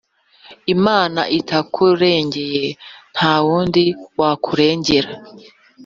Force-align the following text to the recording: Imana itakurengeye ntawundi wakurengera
Imana 0.75 1.21
itakurengeye 1.39 2.65
ntawundi 3.13 3.83
wakurengera 4.19 5.11